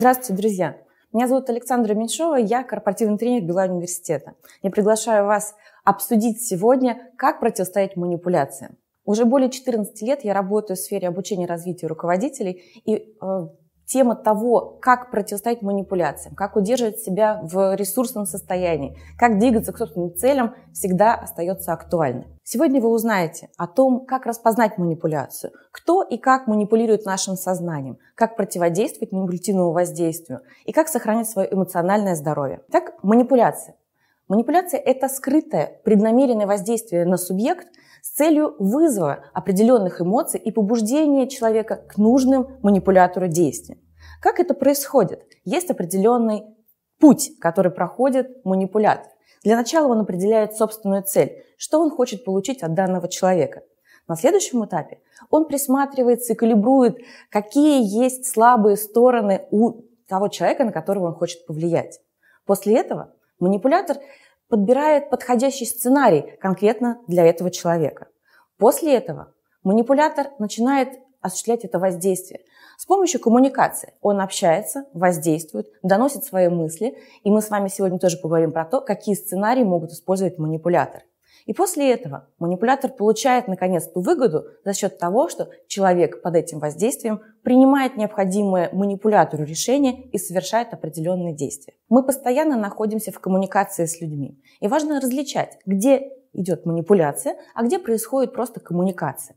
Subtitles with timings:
[0.00, 0.78] Здравствуйте, друзья!
[1.12, 4.34] Меня зовут Александра Меньшова, я корпоративный тренер Билайн университета.
[4.62, 8.76] Я приглашаю вас обсудить сегодня, как противостоять манипуляциям.
[9.04, 13.48] Уже более 14 лет я работаю в сфере обучения и развития руководителей, и э,
[13.88, 20.14] тема того, как противостоять манипуляциям, как удерживать себя в ресурсном состоянии, как двигаться к собственным
[20.14, 22.26] целям, всегда остается актуальной.
[22.44, 28.36] Сегодня вы узнаете о том, как распознать манипуляцию, кто и как манипулирует нашим сознанием, как
[28.36, 32.60] противодействовать манипулятивному воздействию и как сохранять свое эмоциональное здоровье.
[32.70, 33.74] Так, манипуляция.
[34.28, 37.66] Манипуляция– это скрытое, преднамеренное воздействие на субъект
[38.02, 43.80] с целью вызова определенных эмоций и побуждения человека к нужным манипулятору действиям.
[44.20, 45.22] Как это происходит?
[45.44, 46.44] Есть определенный
[47.00, 49.10] путь, который проходит манипулятор.
[49.44, 53.62] Для начала он определяет собственную цель, что он хочет получить от данного человека.
[54.08, 56.98] На следующем этапе он присматривается и калибрует,
[57.30, 62.00] какие есть слабые стороны у того человека, на которого он хочет повлиять.
[62.44, 63.98] После этого Манипулятор
[64.48, 68.08] подбирает подходящий сценарий конкретно для этого человека.
[68.58, 72.40] После этого манипулятор начинает осуществлять это воздействие.
[72.76, 78.18] С помощью коммуникации он общается, воздействует, доносит свои мысли, и мы с вами сегодня тоже
[78.18, 81.04] поговорим про то, какие сценарии могут использовать манипуляторы.
[81.48, 86.58] И после этого манипулятор получает, наконец, ту выгоду за счет того, что человек под этим
[86.58, 91.72] воздействием принимает необходимое манипулятору решение и совершает определенные действия.
[91.88, 94.38] Мы постоянно находимся в коммуникации с людьми.
[94.60, 99.34] И важно различать, где идет манипуляция, а где происходит просто коммуникация.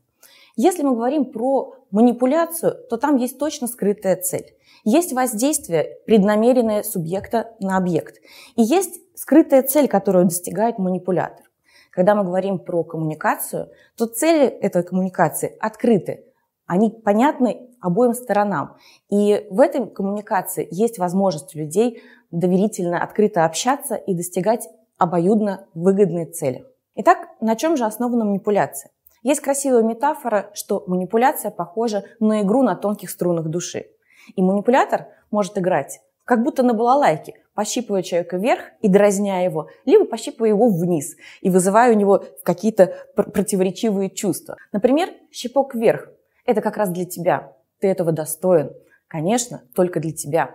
[0.54, 4.54] Если мы говорим про манипуляцию, то там есть точно скрытая цель.
[4.84, 8.16] Есть воздействие, преднамеренное субъекта на объект.
[8.56, 11.46] И есть скрытая цель, которую достигает манипулятор.
[11.92, 16.24] Когда мы говорим про коммуникацию, то цели этой коммуникации открыты.
[16.66, 18.78] Они понятны обоим сторонам.
[19.10, 26.64] И в этой коммуникации есть возможность людей доверительно, открыто общаться и достигать обоюдно выгодной цели.
[26.94, 28.90] Итак, на чем же основана манипуляция?
[29.22, 33.86] Есть красивая метафора, что манипуляция похожа на игру на тонких струнах души.
[34.34, 40.04] И манипулятор может играть как будто на балалайке, пощипывая человека вверх и дразня его, либо
[40.04, 44.56] пощипывая его вниз и вызывая у него какие-то противоречивые чувства.
[44.72, 46.08] Например, щипок вверх–
[46.46, 48.72] это как раз для тебя, ты этого достоин.
[49.08, 50.54] Конечно, только для тебя.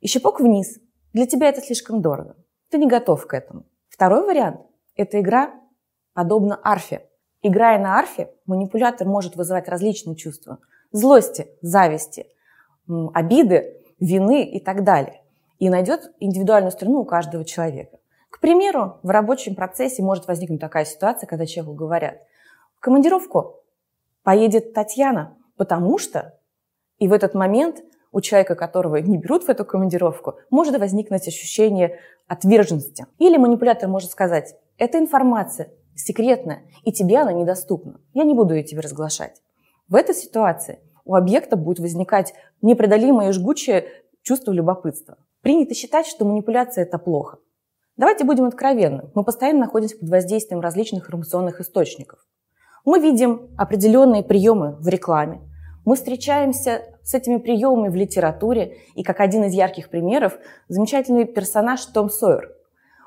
[0.00, 0.78] И щипок вниз–
[1.14, 2.36] для тебя это слишком дорого,
[2.70, 3.64] ты не готов к этому.
[3.88, 4.60] Второй вариант–
[4.96, 5.54] это игра
[6.12, 7.08] подобно арфе.
[7.40, 10.58] Играя на арфе, манипулятор может вызывать различные чувства–
[10.92, 12.26] злости, зависти,
[13.14, 15.22] обиды, вины и так далее
[15.58, 17.98] и найдет индивидуальную струну у каждого человека.
[18.30, 22.18] К примеру, в рабочем процессе может возникнуть такая ситуация, когда человеку говорят,
[22.76, 23.56] в командировку
[24.22, 26.38] поедет Татьяна, потому что...
[26.98, 27.82] И в этот момент
[28.12, 33.06] у человека, которого не берут в эту командировку, может возникнуть ощущение отверженности.
[33.18, 38.00] Или манипулятор может сказать, эта информация секретная, и тебе она недоступна.
[38.14, 39.42] Я не буду ее тебе разглашать.
[39.88, 43.88] В этой ситуации у объекта будет возникать непреодолимое и жгучее
[44.22, 45.16] чувство любопытства.
[45.42, 47.38] Принято считать, что манипуляция– это плохо.
[47.96, 49.10] Давайте будем откровенны.
[49.14, 52.20] Мы постоянно находимся под воздействием различных информационных источников.
[52.84, 55.40] Мы видим определенные приемы в рекламе.
[55.84, 58.76] Мы встречаемся с этими приемами в литературе.
[58.94, 60.38] И как один из ярких примеров,
[60.68, 62.52] замечательный персонаж Том Сойер.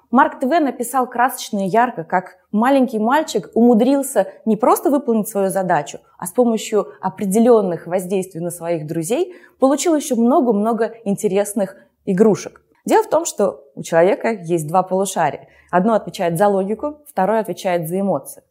[0.09, 5.99] Марк Твен написал красочно и ярко, как маленький мальчик умудрился не просто выполнить свою задачу,
[6.17, 12.61] а с помощью определенных воздействий на своих друзей получил еще много-много интересных игрушек.
[12.85, 15.47] Дело в том, что у человека есть два полушария.
[15.69, 18.43] Одно отвечает за логику, второе отвечает за эмоции.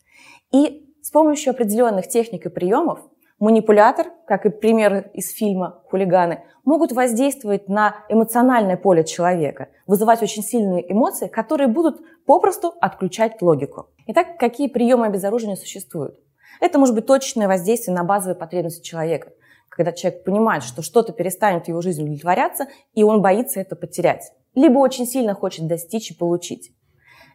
[0.53, 3.01] И с помощью определенных техник и приемов
[3.39, 10.43] манипулятор, как и пример из фильма «Хулиганы», могут воздействовать на эмоциональное поле человека, вызывать очень
[10.43, 13.89] сильные эмоции, которые будут попросту отключать логику.
[14.07, 16.21] Итак, какие приемы обезоружения существуют?
[16.61, 19.33] Это может быть точечное воздействие на базовые потребности человека
[19.71, 24.33] когда человек понимает, что что-то перестанет в его жизни удовлетворяться, и он боится это потерять.
[24.55, 26.73] Либо очень сильно хочет достичь и получить.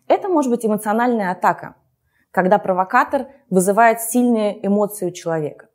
[0.07, 1.75] Это может быть эмоциональная атака,
[2.31, 5.69] когда провокатор вызывает сильные эмоции у человека.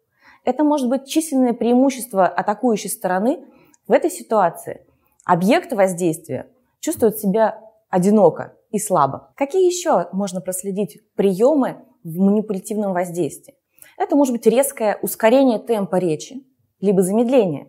[0.44, 3.44] Это может быть численное преимущество атакующей стороны.
[3.88, 4.86] В этой ситуации
[5.24, 6.48] объект воздействия
[6.78, 9.32] чувствует себя одиноко и слабо.
[9.34, 13.54] Какие еще можно проследить приемы в манипулятивном воздействии?
[13.98, 16.42] Это может быть резкое ускорение темпа речи,
[16.80, 17.68] либо замедление.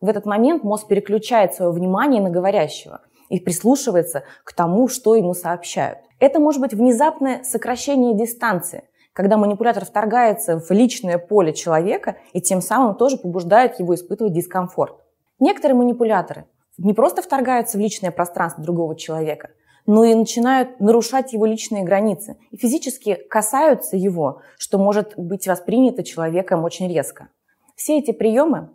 [0.00, 5.34] В этот момент мозг переключает свое внимание на говорящего и прислушивается к тому, что ему
[5.34, 5.98] сообщают.
[6.18, 12.60] Это может быть внезапное сокращение дистанции, когда манипулятор вторгается в личное поле человека и тем
[12.60, 14.96] самым тоже побуждает его испытывать дискомфорт.
[15.38, 16.46] Некоторые манипуляторы
[16.78, 19.50] не просто вторгаются в личное пространство другого человека,
[19.86, 26.02] но и начинают нарушать его личные границы и физически касаются его, что может быть воспринято
[26.02, 27.28] человеком очень резко.
[27.80, 28.68] Все эти приемы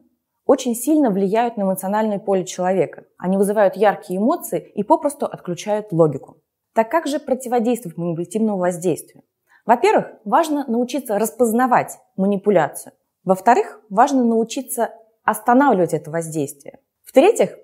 [0.48, 3.06] очень сильно влияют на эмоциональное поле человека.
[3.20, 6.38] Они вызывают яркие эмоции и попросту отключают логику.
[6.74, 9.24] Так как же противодействовать манипулятивному воздействию?
[9.64, 12.94] Во-первых, важно научиться распознавать манипуляцию.
[13.24, 14.90] Во-вторых, важно научиться
[15.24, 16.80] останавливать это воздействие.
[17.04, 17.60] В-третьих,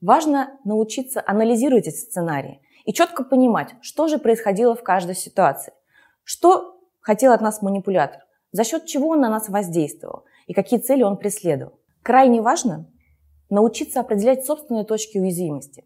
[0.00, 5.72] важно научиться анализировать эти сценарии и четко понимать, что же происходило в каждой ситуации.
[6.24, 11.02] Что хотел от нас манипулятор, за счет чего он на нас воздействовал и какие цели
[11.02, 11.80] он преследовал.
[12.02, 12.90] Крайне важно
[13.50, 15.84] научиться определять собственные точки уязвимости,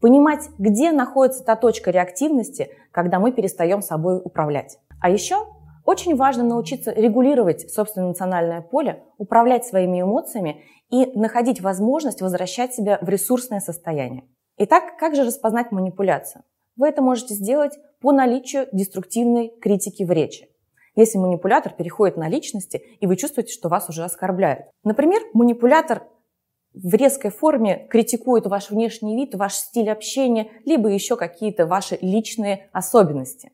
[0.00, 4.78] понимать, где находится та точка реактивности, когда мы перестаем собой управлять.
[5.00, 5.46] А еще
[5.84, 12.98] очень важно научиться регулировать собственное национальное поле, управлять своими эмоциями и находить возможность возвращать себя
[13.00, 14.24] в ресурсное состояние.
[14.58, 16.42] Итак, как же распознать манипуляцию?
[16.76, 20.48] Вы это можете сделать по наличию деструктивной критики в речи
[20.96, 24.66] если манипулятор переходит на личности, и вы чувствуете, что вас уже оскорбляют.
[24.82, 26.02] Например, манипулятор
[26.74, 32.68] в резкой форме критикует ваш внешний вид, ваш стиль общения, либо еще какие-то ваши личные
[32.72, 33.52] особенности.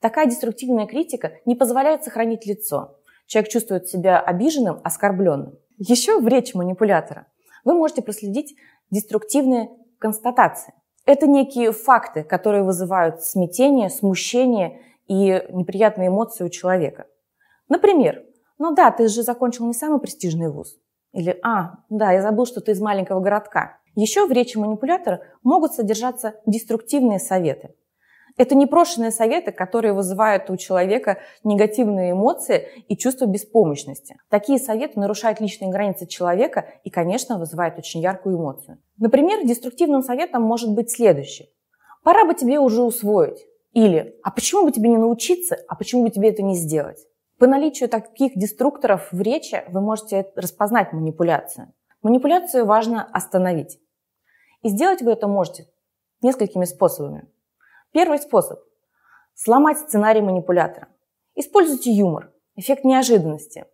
[0.00, 2.96] Такая деструктивная критика не позволяет сохранить лицо.
[3.26, 5.58] Человек чувствует себя обиженным, оскорбленным.
[5.78, 7.26] Еще в речи манипулятора
[7.64, 8.56] вы можете проследить
[8.90, 10.74] деструктивные констатации.
[11.06, 14.80] Это некие факты, которые вызывают смятение, смущение
[15.10, 17.06] и неприятные эмоции у человека.
[17.68, 18.22] Например,
[18.58, 20.78] ну да, ты же закончил не самый престижный вуз.
[21.12, 23.78] Или, а, да, я забыл, что ты из маленького городка.
[23.96, 27.74] Еще в речи манипулятора могут содержаться деструктивные советы.
[28.36, 34.16] Это непрошенные советы, которые вызывают у человека негативные эмоции и чувство беспомощности.
[34.28, 38.78] Такие советы нарушают личные границы человека и, конечно, вызывают очень яркую эмоцию.
[38.96, 41.52] Например, деструктивным советом может быть следующий.
[42.04, 43.44] Пора бы тебе уже усвоить.
[43.72, 47.06] Или «А почему бы тебе не научиться, а почему бы тебе это не сделать?»
[47.38, 51.72] По наличию таких деструкторов в речи вы можете распознать манипуляцию.
[52.02, 53.80] Манипуляцию важно остановить.
[54.62, 55.66] И сделать вы это можете
[56.20, 57.28] несколькими способами.
[57.92, 58.60] Первый способ–
[59.34, 60.88] сломать сценарий манипулятора.
[61.34, 63.64] Используйте юмор, эффект неожиданности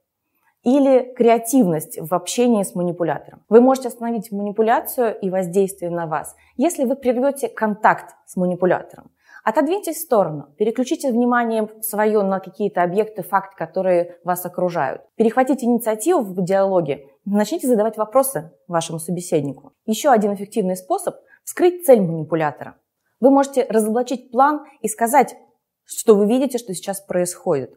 [0.63, 3.45] или креативность в общении с манипулятором.
[3.49, 9.11] Вы можете остановить манипуляцию и воздействие на вас, если вы прервете контакт с манипулятором.
[9.49, 15.03] Отодвиньтесь в сторону, переключите внимание свое на какие-то объекты, факты, которые вас окружают.
[15.15, 19.73] Перехватите инициативу в диалоге, начните задавать вопросы вашему собеседнику.
[19.85, 21.15] Еще один эффективный способ–
[21.45, 22.75] вскрыть цель манипулятора.
[23.21, 25.37] Вы можете разоблачить план и сказать,
[25.85, 27.73] что вы видите, что сейчас происходит.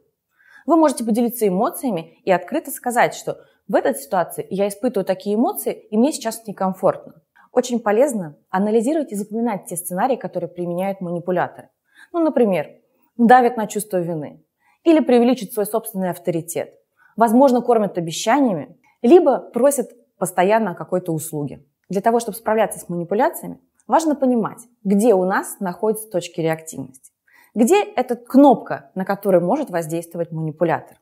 [0.65, 5.73] Вы можете поделиться эмоциями и открыто сказать, что в этой ситуации я испытываю такие эмоции,
[5.73, 7.21] и мне сейчас некомфортно.
[7.51, 11.69] Очень полезно анализировать и запоминать те сценарии, которые применяют манипуляторы.
[12.13, 12.67] Ну, например,
[13.17, 14.43] давят на чувство вины
[14.83, 16.73] или преувеличат свой собственный авторитет.
[17.17, 21.65] Возможно, кормят обещаниями, либо просят постоянно какой-то услуги.
[21.89, 27.11] Для того, чтобы справляться с манипуляциями, важно понимать, где у нас находятся точки реактивности.
[27.55, 30.97] Где эта кнопка, на которую может воздействовать манипулятор.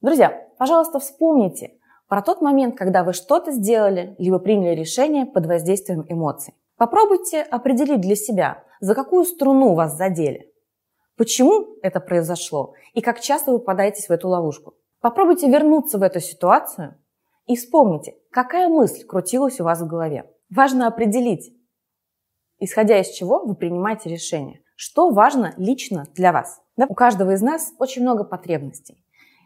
[0.00, 1.74] Друзья, пожалуйста, вспомните,
[2.12, 6.52] про тот момент, когда вы что-то сделали, либо приняли решение под воздействием эмоций.
[6.76, 10.52] Попробуйте определить для себя, за какую струну вас задели.
[11.16, 14.74] Почему это произошло и как часто вы попадаетесь в эту ловушку.
[15.00, 17.00] Попробуйте вернуться в эту ситуацию
[17.46, 20.30] и вспомните, какая мысль крутилась у вас в голове.
[20.54, 21.56] Важно определить,
[22.58, 24.60] исходя из чего вы принимаете решение.
[24.76, 26.60] Что важно лично для вас?
[26.76, 26.84] Да?
[26.90, 29.01] У каждого из нас очень много потребностей.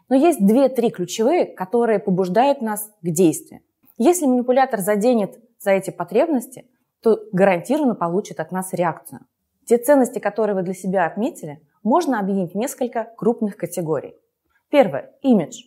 [0.09, 3.61] Но есть две-три ключевые, которые побуждают нас к действию.
[3.97, 6.65] Если манипулятор заденет за эти потребности,
[7.01, 9.21] то гарантированно получит от нас реакцию.
[9.65, 14.15] Те ценности, которые вы для себя отметили, можно объединить в несколько крупных категорий.
[14.69, 15.63] Первое– имидж.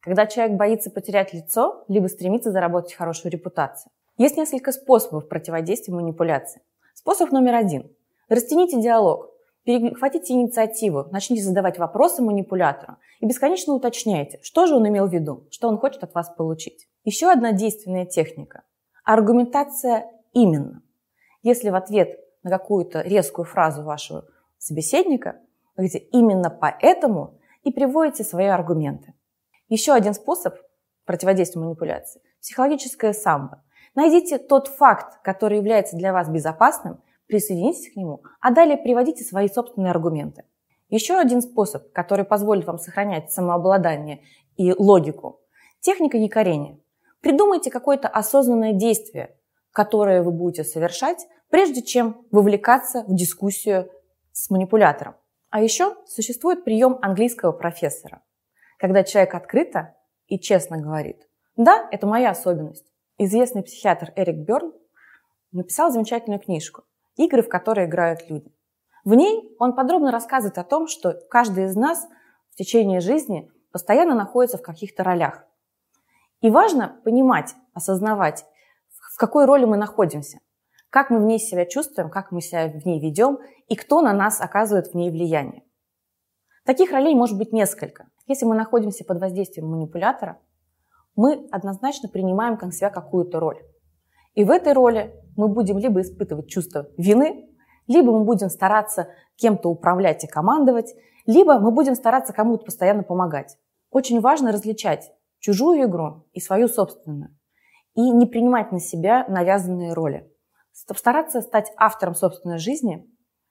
[0.00, 3.90] Когда человек боится потерять лицо, либо стремится заработать хорошую репутацию.
[4.16, 6.62] Есть несколько способов противодействия манипуляции.
[6.94, 7.90] Способ номер один.
[8.28, 9.30] Растяните диалог.
[9.64, 15.46] Перехватите инициативу, начните задавать вопросы манипулятору и бесконечно уточняйте, что же он имел в виду,
[15.50, 16.88] что он хочет от вас получить.
[17.04, 18.62] Еще одна действенная техника–
[19.04, 20.82] аргументация именно.
[21.42, 24.24] Если в ответ на какую-то резкую фразу вашего
[24.56, 25.40] собеседника
[25.76, 29.12] вы говорите «именно поэтому» и приводите свои аргументы.
[29.68, 30.54] Еще один способ
[31.04, 33.62] противодействия манипуляции– психологическое самбо.
[33.94, 39.48] Найдите тот факт, который является для вас безопасным– присоединитесь к нему, а далее приводите свои
[39.48, 40.44] собственные аргументы.
[40.88, 44.22] Еще один способ, который позволит вам сохранять самообладание
[44.56, 45.40] и логику–
[45.80, 46.78] техника якорения.
[47.20, 49.36] Придумайте какое-то осознанное действие,
[49.72, 53.88] которое вы будете совершать, прежде чем вовлекаться в дискуссию
[54.32, 55.14] с манипулятором.
[55.50, 58.22] А еще существует прием английского профессора,
[58.78, 59.94] когда человек открыто
[60.26, 62.86] и честно говорит, да, это моя особенность.
[63.18, 64.72] Известный психиатр Эрик Берн
[65.52, 66.84] написал замечательную книжку
[67.16, 68.52] «Игры, в которые играют люди».
[69.04, 72.06] В ней он подробно рассказывает о том, что каждый из нас
[72.50, 75.44] в течение жизни постоянно находится в каких-то ролях.
[76.40, 78.44] И важно понимать, осознавать,
[78.88, 80.40] в какой роли мы находимся,
[80.90, 83.38] как мы в ней себя чувствуем, как мы себя в ней ведем
[83.68, 85.62] и кто на нас оказывает в ней влияние.
[86.64, 88.08] Таких ролей может быть несколько.
[88.26, 90.38] Если мы находимся под воздействием манипулятора,
[91.16, 93.58] мы однозначно принимаем как себя какую-то роль.
[94.34, 97.48] И в этой роли мы будем либо испытывать чувство вины,
[97.86, 100.94] либо мы будем стараться кем-то управлять и командовать,
[101.26, 103.56] либо мы будем стараться кому-то постоянно помогать.
[103.90, 107.36] Очень важно различать чужую игру и свою собственную.
[107.94, 110.30] И не принимать на себя навязанные роли.
[110.72, 113.06] Стараться стать автором собственной жизни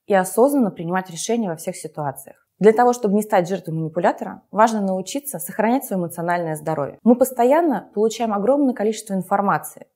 [0.05, 2.47] и осознанно принимать решения во всех ситуациях.
[2.59, 6.99] Для того, чтобы не стать жертвой манипулятора, важно научиться сохранять свое эмоциональное здоровье.
[7.03, 9.87] Мы постоянно получаем огромное количество информации.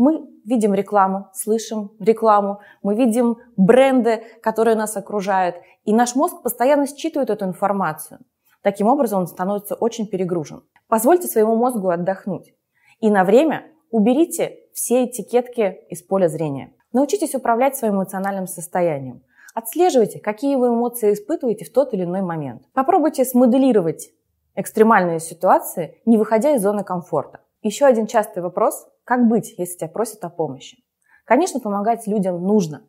[0.00, 6.86] Мы видим рекламу, слышим рекламу, мы видим бренды, которые нас окружают, и наш мозг постоянно
[6.86, 8.20] считывает эту информацию.
[8.62, 10.62] Таким образом, он становится очень перегружен.
[10.88, 12.54] Позвольте своему мозгу отдохнуть.
[13.00, 16.72] И на время уберите все этикетки из поля зрения.
[16.94, 19.22] Научитесь управлять своим эмоциональным состоянием.
[19.54, 22.62] Отслеживайте, какие вы эмоции испытываете в тот или иной момент.
[22.72, 24.08] Попробуйте смоделировать
[24.54, 27.40] экстремальные ситуации, не выходя из зоны комфорта.
[27.60, 30.84] Еще один частый вопрос– как быть, если тебя просят о помощи?
[31.24, 32.84] Конечно, помогать людям нужно.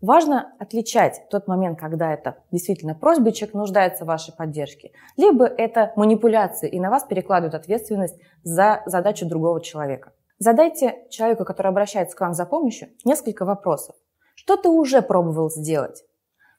[0.00, 5.92] Важно отличать тот момент, когда это действительно просьба, человек нуждается в вашей поддержке, либо это
[5.94, 10.14] манипуляции, и на вас перекладывают ответственность за задачу другого человека.
[10.38, 13.94] Задайте человеку, который обращается к вам за помощью, несколько вопросов.
[14.36, 16.02] Что ты уже пробовал сделать?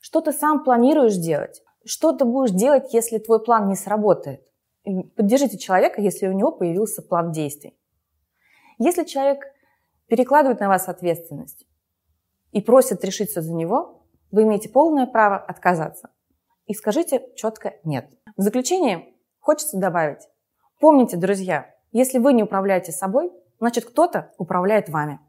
[0.02, 1.64] Что ты сам планируешь делать?
[1.84, 4.44] Что ты будешь делать, если твой план не сработает?
[5.16, 7.76] Поддержите человека, если у него появился план действий.
[8.78, 9.44] Если человек
[10.08, 11.66] перекладывает на вас ответственность
[12.52, 16.10] и просит решиться за него, вы имеете полное право отказаться.
[16.66, 18.10] И скажите четко «нет».
[18.36, 20.28] В заключение хочется добавить.
[20.80, 25.20] Помните, друзья, если вы не управляете собой, значит кто-то управляет вами.